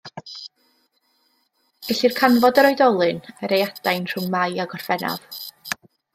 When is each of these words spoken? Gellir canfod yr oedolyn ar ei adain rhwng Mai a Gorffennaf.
Gellir 1.89 2.15
canfod 2.21 2.63
yr 2.63 2.69
oedolyn 2.71 3.21
ar 3.49 3.55
ei 3.59 3.67
adain 3.67 4.09
rhwng 4.15 4.27
Mai 4.39 4.61
a 4.67 4.69
Gorffennaf. 4.75 5.41